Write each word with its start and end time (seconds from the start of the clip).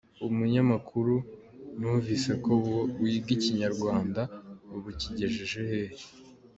Umunyamakuru: 0.27 1.15
Numvise 1.79 2.31
ko 2.43 2.47
ubu 2.59 2.75
wiga 3.01 3.29
Ikinyarwanda, 3.37 4.21
ubu 4.75 4.87
Ukigejeje 4.93 5.61
hehe?. 5.69 5.99